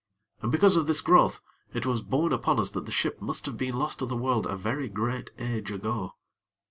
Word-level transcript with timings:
And 0.41 0.51
because 0.51 0.75
of 0.77 0.87
this 0.87 0.99
growth, 0.99 1.41
it 1.75 1.85
was 1.85 2.01
borne 2.01 2.33
upon 2.33 2.59
us 2.59 2.71
that 2.71 2.87
the 2.87 2.91
ship 2.91 3.21
must 3.21 3.45
have 3.45 3.55
been 3.55 3.77
lost 3.77 3.99
to 3.99 4.07
the 4.07 4.17
world 4.17 4.47
a 4.47 4.55
very 4.57 4.89
great 4.89 5.29
age 5.37 5.69
ago. 5.69 6.15